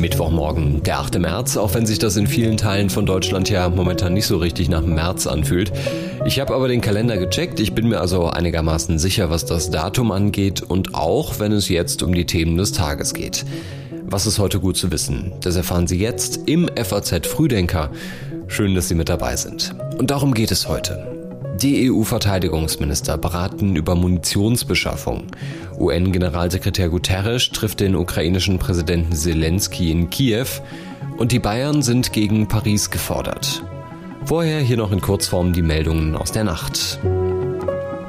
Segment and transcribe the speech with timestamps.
[0.00, 1.18] Mittwochmorgen, der 8.
[1.18, 4.68] März, auch wenn sich das in vielen Teilen von Deutschland ja momentan nicht so richtig
[4.68, 5.72] nach März anfühlt.
[6.24, 10.12] Ich habe aber den Kalender gecheckt, ich bin mir also einigermaßen sicher, was das Datum
[10.12, 13.44] angeht und auch, wenn es jetzt um die Themen des Tages geht.
[14.04, 15.32] Was ist heute gut zu wissen?
[15.40, 17.90] Das erfahren Sie jetzt im FAZ Frühdenker.
[18.46, 19.74] Schön, dass Sie mit dabei sind.
[19.98, 21.15] Und darum geht es heute.
[21.62, 25.28] Die EU-Verteidigungsminister beraten über Munitionsbeschaffung.
[25.78, 30.46] UN-Generalsekretär Guterres trifft den ukrainischen Präsidenten Zelensky in Kiew
[31.16, 33.62] und die Bayern sind gegen Paris gefordert.
[34.26, 36.98] Vorher hier noch in Kurzform die Meldungen aus der Nacht.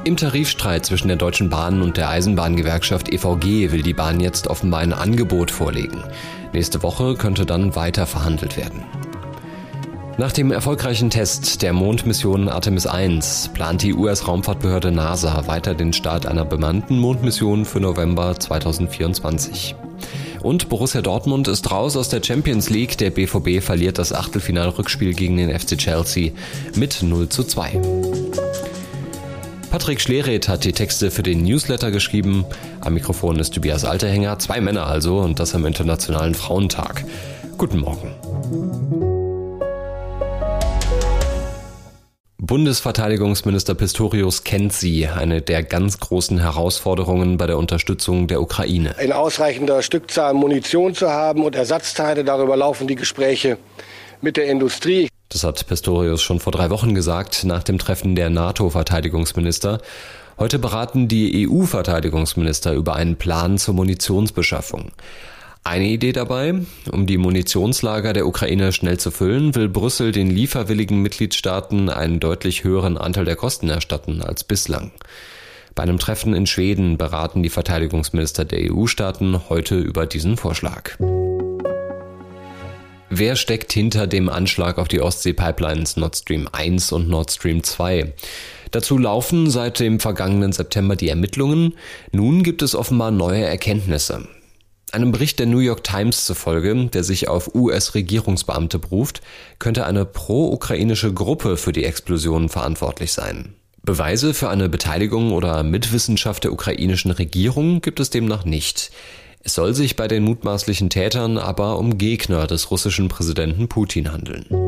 [0.04, 4.80] Im Tarifstreit zwischen der Deutschen Bahn und der Eisenbahngewerkschaft EVG will die Bahn jetzt offenbar
[4.80, 6.04] ein Angebot vorlegen.
[6.52, 8.82] Nächste Woche könnte dann weiter verhandelt werden.
[10.18, 16.26] Nach dem erfolgreichen Test der Mondmission Artemis 1 plant die US-Raumfahrtbehörde NASA weiter den Start
[16.26, 19.76] einer bemannten Mondmission für November 2024.
[20.42, 22.98] Und Borussia Dortmund ist raus aus der Champions League.
[22.98, 26.32] Der BVB verliert das Achtelfinalrückspiel gegen den FC Chelsea
[26.74, 27.80] mit 0 zu 2.
[29.70, 32.44] Patrick Schlereth hat die Texte für den Newsletter geschrieben.
[32.80, 37.04] Am Mikrofon ist Tobias Alterhänger, zwei Männer also und das am Internationalen Frauentag.
[37.56, 38.16] Guten Morgen.
[42.48, 48.94] Bundesverteidigungsminister Pistorius kennt sie, eine der ganz großen Herausforderungen bei der Unterstützung der Ukraine.
[49.02, 53.58] In ausreichender Stückzahl Munition zu haben und Ersatzteile, darüber laufen die Gespräche
[54.22, 55.10] mit der Industrie.
[55.28, 59.82] Das hat Pistorius schon vor drei Wochen gesagt, nach dem Treffen der NATO-Verteidigungsminister.
[60.38, 64.92] Heute beraten die EU-Verteidigungsminister über einen Plan zur Munitionsbeschaffung.
[65.68, 66.54] Eine Idee dabei,
[66.92, 72.64] um die Munitionslager der Ukraine schnell zu füllen, will Brüssel den lieferwilligen Mitgliedstaaten einen deutlich
[72.64, 74.92] höheren Anteil der Kosten erstatten als bislang.
[75.74, 80.96] Bei einem Treffen in Schweden beraten die Verteidigungsminister der EU-Staaten heute über diesen Vorschlag.
[83.10, 88.14] Wer steckt hinter dem Anschlag auf die Ostsee-Pipelines Nord Stream 1 und Nord Stream 2?
[88.70, 91.74] Dazu laufen seit dem vergangenen September die Ermittlungen.
[92.10, 94.28] Nun gibt es offenbar neue Erkenntnisse.
[94.92, 99.20] Einem Bericht der New York Times zufolge, der sich auf US-Regierungsbeamte beruft,
[99.58, 103.54] könnte eine pro-ukrainische Gruppe für die Explosionen verantwortlich sein.
[103.82, 108.90] Beweise für eine Beteiligung oder Mitwissenschaft der ukrainischen Regierung gibt es demnach nicht.
[109.42, 114.67] Es soll sich bei den mutmaßlichen Tätern aber um Gegner des russischen Präsidenten Putin handeln.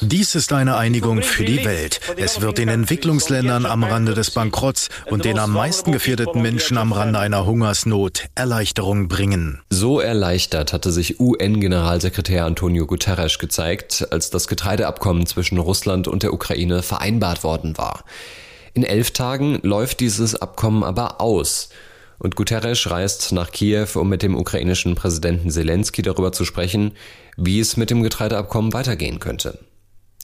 [0.00, 2.00] Dies ist eine Einigung für die Welt.
[2.16, 6.92] Es wird den Entwicklungsländern am Rande des Bankrotts und den am meisten gefährdeten Menschen am
[6.92, 9.60] Rande einer Hungersnot Erleichterung bringen.
[9.70, 16.32] So erleichtert hatte sich UN-Generalsekretär Antonio Guterres gezeigt, als das Getreideabkommen zwischen Russland und der
[16.32, 18.04] Ukraine vereinbart worden war.
[18.72, 21.68] In elf Tagen läuft dieses Abkommen aber aus.
[22.24, 26.92] Und Guterres reist nach Kiew, um mit dem ukrainischen Präsidenten Zelensky darüber zu sprechen,
[27.36, 29.58] wie es mit dem Getreideabkommen weitergehen könnte.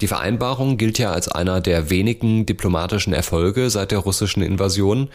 [0.01, 5.11] Die Vereinbarung gilt ja als einer der wenigen diplomatischen Erfolge seit der russischen Invasion.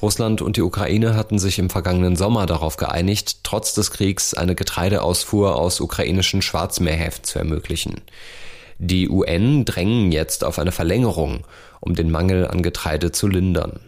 [0.00, 4.54] Russland und die Ukraine hatten sich im vergangenen Sommer darauf geeinigt, trotz des Kriegs eine
[4.54, 8.00] Getreideausfuhr aus ukrainischen Schwarzmeerhäfen zu ermöglichen.
[8.78, 11.46] Die UN drängen jetzt auf eine Verlängerung,
[11.80, 13.80] um den Mangel an Getreide zu lindern.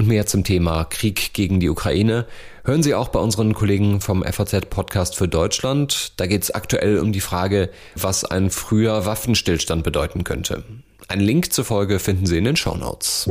[0.00, 2.24] Und mehr zum Thema Krieg gegen die Ukraine
[2.64, 6.18] hören Sie auch bei unseren Kollegen vom FAZ Podcast für Deutschland.
[6.18, 10.64] Da geht es aktuell um die Frage, was ein früher Waffenstillstand bedeuten könnte.
[11.08, 13.28] Einen Link zur Folge finden Sie in den Show Notes.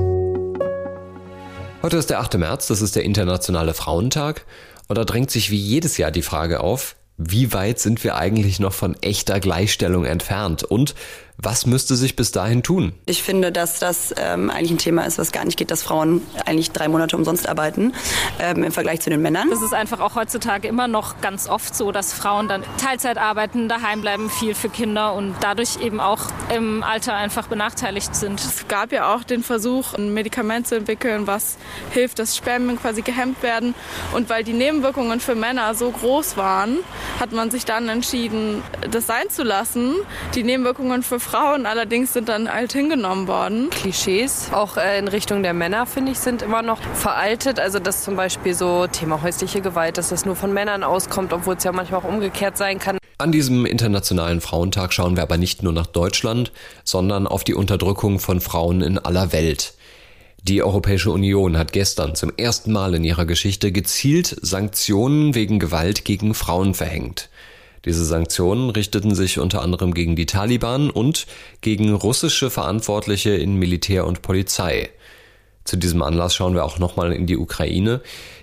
[1.81, 2.37] Heute ist der 8.
[2.37, 4.45] März, das ist der Internationale Frauentag.
[4.87, 8.59] Und da drängt sich wie jedes Jahr die Frage auf, wie weit sind wir eigentlich
[8.59, 10.63] noch von echter Gleichstellung entfernt?
[10.63, 10.93] Und
[11.41, 12.91] was müsste sich bis dahin tun?
[13.05, 16.21] Ich finde, dass das ähm, eigentlich ein Thema ist, was gar nicht geht, dass Frauen
[16.45, 17.93] eigentlich drei Monate umsonst arbeiten
[18.39, 19.49] ähm, im Vergleich zu den Männern.
[19.49, 23.69] Es ist einfach auch heutzutage immer noch ganz oft so, dass Frauen dann Teilzeit arbeiten,
[23.69, 26.23] daheim bleiben, viel für Kinder und dadurch eben auch
[26.53, 28.41] im Alter einfach benachteiligt sind.
[28.41, 31.57] Es gab ja auch den Versuch, ein Medikament zu entwickeln, was
[31.91, 33.75] hilft, dass Spermien quasi gehemmt werden.
[34.13, 36.79] Und weil die Nebenwirkungen für Männer so groß waren,
[37.17, 38.61] hat man sich dann entschieden,
[38.91, 39.95] das sein zu lassen.
[40.35, 43.69] Die Nebenwirkungen für Frauen allerdings sind dann alt hingenommen worden.
[43.69, 47.59] Klischees, auch äh, in Richtung der Männer, finde ich, sind immer noch veraltet.
[47.59, 51.55] Also dass zum Beispiel so Thema häusliche Gewalt, dass das nur von Männern auskommt, obwohl
[51.55, 52.97] es ja manchmal auch umgekehrt sein kann.
[53.17, 56.51] An diesem Internationalen Frauentag schauen wir aber nicht nur nach Deutschland,
[56.83, 59.73] sondern auf die Unterdrückung von Frauen in aller Welt.
[60.43, 66.05] Die Europäische Union hat gestern zum ersten Mal in ihrer Geschichte gezielt Sanktionen wegen Gewalt
[66.05, 67.29] gegen Frauen verhängt.
[67.85, 71.27] Diese Sanktionen richteten sich unter anderem gegen die Taliban und
[71.61, 74.89] gegen russische Verantwortliche in Militär und Polizei.
[75.63, 78.01] Zu diesem Anlass schauen wir auch nochmal in die Ukraine.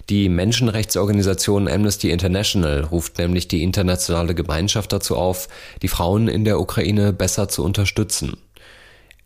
[0.08, 5.48] Die Menschenrechtsorganisation Amnesty International ruft nämlich die internationale Gemeinschaft dazu auf,
[5.82, 8.36] die Frauen in der Ukraine besser zu unterstützen.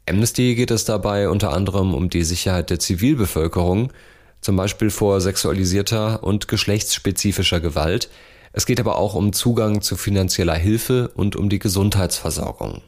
[0.08, 3.92] Amnesty geht es dabei unter anderem um die Sicherheit der Zivilbevölkerung,
[4.40, 8.08] zum Beispiel vor sexualisierter und geschlechtsspezifischer Gewalt.
[8.52, 12.82] Es geht aber auch um Zugang zu finanzieller Hilfe und um die Gesundheitsversorgung.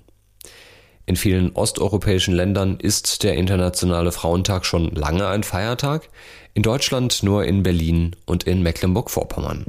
[1.07, 6.09] In vielen osteuropäischen Ländern ist der Internationale Frauentag schon lange ein Feiertag,
[6.55, 9.65] in Deutschland nur in Berlin und in Mecklenburg-Vorpommern.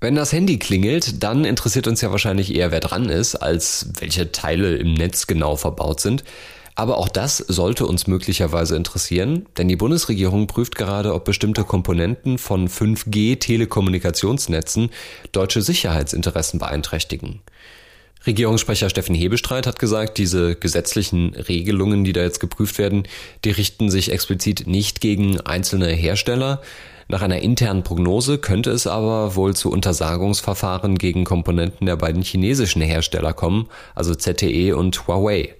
[0.00, 4.32] Wenn das Handy klingelt, dann interessiert uns ja wahrscheinlich eher, wer dran ist, als welche
[4.32, 6.24] Teile im Netz genau verbaut sind.
[6.74, 12.38] Aber auch das sollte uns möglicherweise interessieren, denn die Bundesregierung prüft gerade, ob bestimmte Komponenten
[12.38, 14.88] von 5G-Telekommunikationsnetzen
[15.32, 17.42] deutsche Sicherheitsinteressen beeinträchtigen.
[18.26, 23.02] Regierungssprecher Steffen Hebestreit hat gesagt, diese gesetzlichen Regelungen, die da jetzt geprüft werden,
[23.44, 26.62] die richten sich explizit nicht gegen einzelne Hersteller.
[27.08, 32.80] Nach einer internen Prognose könnte es aber wohl zu Untersagungsverfahren gegen Komponenten der beiden chinesischen
[32.80, 35.56] Hersteller kommen, also ZTE und Huawei.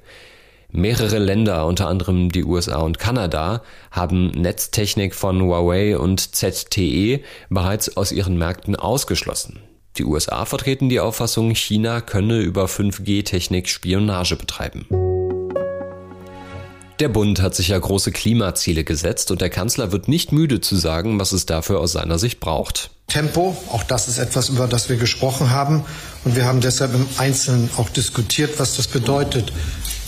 [0.75, 7.21] Mehrere Länder, unter anderem die USA und Kanada, haben Netztechnik von Huawei und ZTE
[7.51, 9.61] bereits aus ihren Märkten ausgeschlossen.
[9.99, 14.87] Die USA vertreten die Auffassung, China könne über 5G-Technik Spionage betreiben.
[17.01, 20.77] Der Bund hat sich ja große Klimaziele gesetzt und der Kanzler wird nicht müde zu
[20.77, 22.91] sagen, was es dafür aus seiner Sicht braucht.
[23.09, 25.85] Tempo, auch das ist etwas, über das wir gesprochen haben.
[26.25, 29.53] Und wir haben deshalb im Einzelnen auch diskutiert, was das bedeutet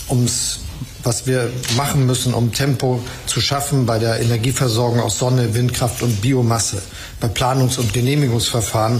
[0.09, 0.59] ums
[1.05, 6.21] was wir machen müssen, um Tempo zu schaffen bei der Energieversorgung aus Sonne, Windkraft und
[6.21, 6.81] Biomasse,
[7.19, 8.99] bei Planungs- und Genehmigungsverfahren,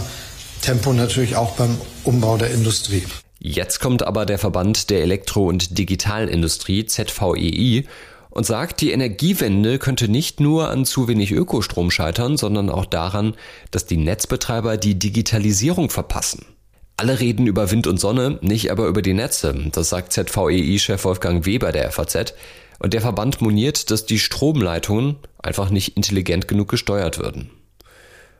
[0.62, 3.04] Tempo natürlich auch beim Umbau der Industrie.
[3.38, 7.84] Jetzt kommt aber der Verband der Elektro- und Digitalindustrie ZVEI
[8.30, 13.34] und sagt, die Energiewende könnte nicht nur an zu wenig Ökostrom scheitern, sondern auch daran,
[13.70, 16.55] dass die Netzbetreiber die Digitalisierung verpassen.
[16.98, 19.54] Alle reden über Wind und Sonne, nicht aber über die Netze.
[19.72, 22.32] Das sagt ZVEI-Chef Wolfgang Weber der FAZ.
[22.78, 27.50] Und der Verband moniert, dass die Stromleitungen einfach nicht intelligent genug gesteuert würden.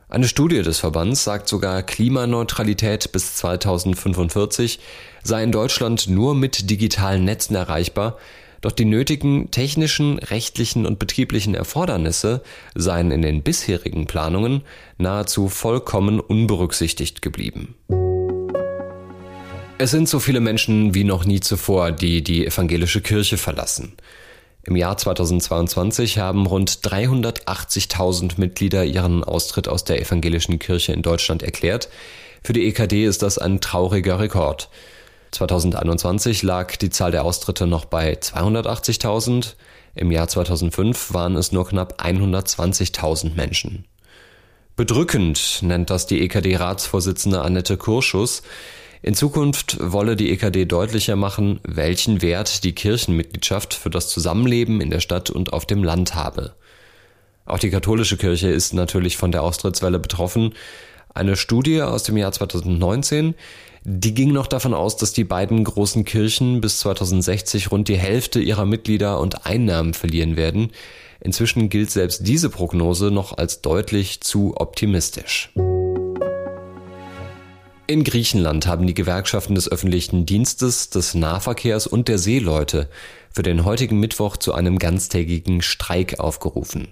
[0.09, 4.79] Eine Studie des Verbands sagt sogar, Klimaneutralität bis 2045
[5.21, 8.17] sei in Deutschland nur mit digitalen Netzen erreichbar,
[8.61, 12.41] doch die nötigen technischen, rechtlichen und betrieblichen Erfordernisse
[12.73, 14.63] seien in den bisherigen Planungen
[14.97, 17.75] nahezu vollkommen unberücksichtigt geblieben.
[19.79, 23.95] Es sind so viele Menschen wie noch nie zuvor, die die evangelische Kirche verlassen.
[24.63, 31.43] Im Jahr 2022 haben rund 380.000 Mitglieder ihren Austritt aus der evangelischen Kirche in Deutschland
[31.43, 31.89] erklärt.
[32.43, 34.69] Für die EKD ist das ein trauriger Rekord.
[35.31, 39.53] 2021 lag die Zahl der Austritte noch bei 280.000.
[39.93, 43.85] Im Jahr 2005 waren es nur knapp 120.000 Menschen.
[44.75, 48.41] Bedrückend nennt das die EKD-Ratsvorsitzende Annette Kurschus.
[49.01, 54.89] In Zukunft wolle die EKD deutlicher machen, welchen Wert die Kirchenmitgliedschaft für das Zusammenleben in
[54.89, 56.53] der Stadt und auf dem Land habe.
[57.45, 60.53] Auch die katholische Kirche ist natürlich von der Austrittswelle betroffen.
[61.13, 63.35] Eine Studie aus dem Jahr 2019,
[63.83, 68.39] die ging noch davon aus, dass die beiden großen Kirchen bis 2060 rund die Hälfte
[68.39, 70.71] ihrer Mitglieder und Einnahmen verlieren werden.
[71.21, 75.51] Inzwischen gilt selbst diese Prognose noch als deutlich zu optimistisch.
[77.89, 82.89] In Griechenland haben die Gewerkschaften des öffentlichen Dienstes, des Nahverkehrs und der Seeleute
[83.31, 86.89] für den heutigen Mittwoch zu einem ganztägigen Streik aufgerufen.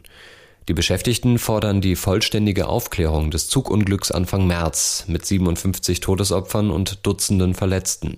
[0.70, 7.56] Die Beschäftigten fordern die vollständige Aufklärung des Zugunglücks Anfang März mit 57 Todesopfern und Dutzenden
[7.56, 8.18] Verletzten.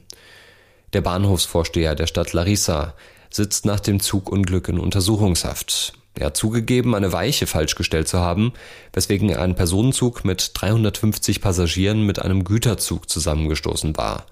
[0.94, 2.94] Der Bahnhofsvorsteher der Stadt Larissa
[3.32, 5.94] sitzt nach dem Zugunglück in Untersuchungshaft.
[6.18, 8.54] Er hat zugegeben, eine Weiche falsch gestellt zu haben,
[8.94, 14.26] weswegen ein Personenzug mit 350 Passagieren mit einem Güterzug zusammengestoßen war.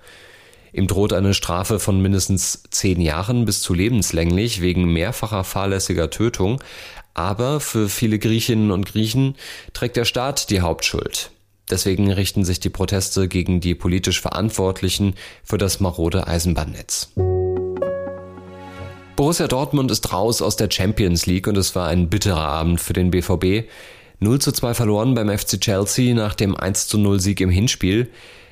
[0.74, 6.62] Ihm droht eine Strafe von mindestens zehn Jahren bis zu lebenslänglich wegen mehrfacher fahrlässiger Tötung,
[7.14, 9.36] aber für viele Griechinnen und Griechen
[9.74, 11.32] trägt der Staat die Hauptschuld.
[11.70, 17.10] Deswegen richten sich die Proteste gegen die politisch Verantwortlichen für das marode Eisenbahnnetz.
[19.16, 22.92] Borussia Dortmund ist raus aus der Champions League und es war ein bitterer Abend für
[22.92, 23.70] den BVB.
[24.20, 28.10] 0 zu 2 verloren beim FC Chelsea nach dem 1 zu 0 Sieg im Hinspiel.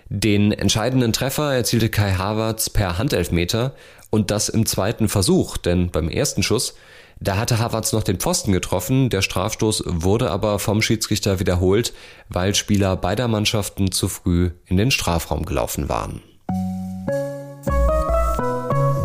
[0.08, 3.75] Den entscheidenden Treffer erzielte Kai Havertz per Handelfmeter
[4.10, 6.75] und das im zweiten Versuch, denn beim ersten Schuss,
[7.20, 11.93] da hatte Havertz noch den Pfosten getroffen, der Strafstoß wurde aber vom Schiedsrichter wiederholt,
[12.29, 16.22] weil Spieler beider Mannschaften zu früh in den Strafraum gelaufen waren.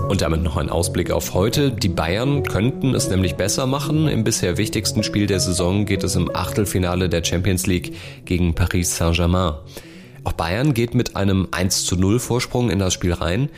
[0.09, 1.71] Und damit noch ein Ausblick auf heute.
[1.71, 4.09] Die Bayern könnten es nämlich besser machen.
[4.09, 8.97] Im bisher wichtigsten Spiel der Saison geht es im Achtelfinale der Champions League gegen Paris
[8.97, 9.57] Saint-Germain.
[10.25, 13.51] Auch Bayern geht mit einem 1 zu 0 Vorsprung in das Spiel rein.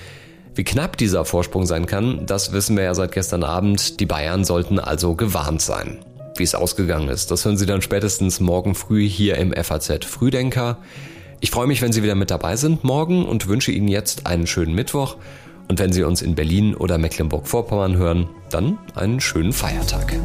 [0.57, 4.01] Wie knapp dieser Vorsprung sein kann, das wissen wir ja seit gestern Abend.
[4.01, 5.99] Die Bayern sollten also gewarnt sein.
[6.37, 10.79] Wie es ausgegangen ist, das hören Sie dann spätestens morgen früh hier im FAZ Frühdenker.
[11.39, 14.49] Ich freue mich, wenn Sie wieder mit dabei sind morgen und wünsche Ihnen jetzt einen
[14.49, 15.17] schönen Mittwoch.
[15.71, 20.19] Und wenn Sie uns in Berlin oder Mecklenburg-Vorpommern hören, dann einen schönen Feiertag.